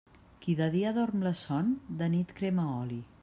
Qui 0.45 0.55
de 0.61 0.69
dia 0.75 0.93
dorm 0.95 1.27
la 1.27 1.35
son, 1.43 1.71
de 2.01 2.07
nit 2.15 2.35
crema 2.41 2.69
oli. 2.81 3.01